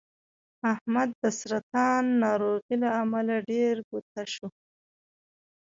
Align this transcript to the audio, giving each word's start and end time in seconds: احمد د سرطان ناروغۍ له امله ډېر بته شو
احمد 0.71 1.09
د 1.21 1.23
سرطان 1.39 2.03
ناروغۍ 2.23 2.75
له 2.83 2.89
امله 3.01 3.35
ډېر 3.51 3.75
بته 3.89 4.23
شو 4.33 4.47